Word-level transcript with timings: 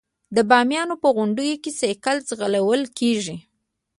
د 0.35 0.37
بامیانو 0.49 0.95
په 1.03 1.09
غونډیو 1.15 1.61
کې 1.63 1.71
سایکل 1.79 2.17
ځغلول 2.29 2.81
کیږي. 2.99 3.37